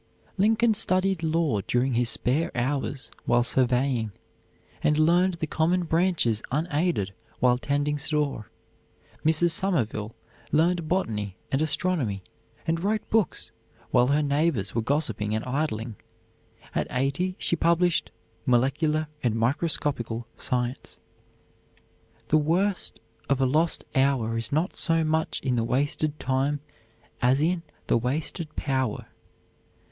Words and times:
Lincoln 0.35 0.73
studied 0.73 1.21
law 1.21 1.61
during 1.67 1.93
his 1.93 2.09
spare 2.09 2.49
hours 2.57 3.11
while 3.25 3.43
surveying, 3.43 4.11
and 4.81 4.97
learned 4.97 5.35
the 5.35 5.45
common 5.45 5.83
branches 5.83 6.41
unaided 6.49 7.13
while 7.39 7.59
tending 7.59 7.99
store. 7.99 8.49
Mrs. 9.23 9.51
Somerville 9.51 10.15
learned 10.51 10.87
botany 10.87 11.35
and 11.51 11.61
astronomy 11.61 12.23
and 12.65 12.79
wrote 12.79 13.07
books 13.11 13.51
while 13.91 14.07
her 14.07 14.23
neighbors 14.23 14.73
were 14.73 14.81
gossiping 14.81 15.35
and 15.35 15.45
idling. 15.45 15.95
At 16.73 16.87
eighty 16.89 17.35
she 17.37 17.55
published 17.55 18.09
"Molecular 18.47 19.05
and 19.21 19.35
Microscopical 19.35 20.25
Science." 20.39 20.97
The 22.29 22.37
worst 22.39 22.99
of 23.29 23.39
a 23.39 23.45
lost 23.45 23.83
hour 23.93 24.35
is 24.35 24.51
not 24.51 24.75
so 24.75 25.03
much 25.03 25.39
in 25.41 25.55
the 25.57 25.63
wasted 25.63 26.19
time 26.19 26.59
as 27.21 27.39
in 27.39 27.61
the 27.85 27.97
wasted 27.99 28.55
power. 28.55 29.05